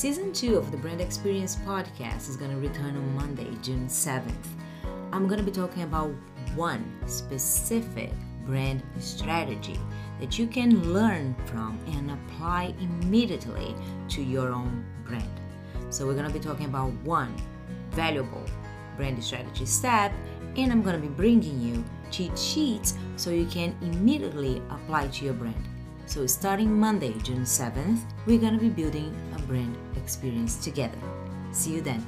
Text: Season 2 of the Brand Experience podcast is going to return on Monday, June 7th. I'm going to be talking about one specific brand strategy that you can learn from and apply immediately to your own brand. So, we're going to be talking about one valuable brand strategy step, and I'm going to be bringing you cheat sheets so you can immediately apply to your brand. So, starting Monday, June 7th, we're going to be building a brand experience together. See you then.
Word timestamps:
Season 0.00 0.32
2 0.32 0.56
of 0.56 0.70
the 0.70 0.78
Brand 0.78 1.02
Experience 1.02 1.56
podcast 1.56 2.30
is 2.30 2.36
going 2.38 2.50
to 2.50 2.56
return 2.56 2.96
on 2.96 3.14
Monday, 3.14 3.50
June 3.60 3.86
7th. 3.86 4.32
I'm 5.12 5.26
going 5.28 5.38
to 5.38 5.44
be 5.44 5.50
talking 5.50 5.82
about 5.82 6.10
one 6.54 6.90
specific 7.04 8.10
brand 8.46 8.82
strategy 8.98 9.78
that 10.18 10.38
you 10.38 10.46
can 10.46 10.94
learn 10.94 11.36
from 11.44 11.78
and 11.88 12.12
apply 12.12 12.74
immediately 12.80 13.74
to 14.08 14.22
your 14.22 14.48
own 14.48 14.86
brand. 15.04 15.28
So, 15.90 16.06
we're 16.06 16.14
going 16.14 16.28
to 16.28 16.32
be 16.32 16.40
talking 16.40 16.64
about 16.64 16.94
one 17.04 17.36
valuable 17.90 18.46
brand 18.96 19.22
strategy 19.22 19.66
step, 19.66 20.14
and 20.56 20.72
I'm 20.72 20.80
going 20.80 20.98
to 20.98 21.06
be 21.06 21.12
bringing 21.12 21.60
you 21.60 21.84
cheat 22.10 22.38
sheets 22.38 22.94
so 23.16 23.28
you 23.28 23.44
can 23.44 23.76
immediately 23.82 24.62
apply 24.70 25.08
to 25.08 25.26
your 25.26 25.34
brand. 25.34 25.62
So, 26.06 26.26
starting 26.26 26.72
Monday, 26.80 27.12
June 27.22 27.42
7th, 27.42 28.00
we're 28.24 28.40
going 28.40 28.54
to 28.54 28.58
be 28.58 28.70
building 28.70 29.14
a 29.36 29.38
brand 29.42 29.76
experience 30.02 30.56
together. 30.56 30.98
See 31.52 31.72
you 31.74 31.80
then. 31.82 32.04